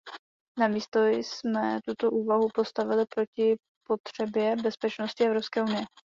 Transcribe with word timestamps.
Namísto 0.57 1.05
jsme 1.07 1.79
tuto 1.85 2.11
úvahu 2.11 2.47
postavili 2.53 3.05
proti 3.15 3.55
potřebě 3.87 4.55
bezpečnosti 4.55 5.23
Evropské 5.25 5.61
unie. 5.63 5.85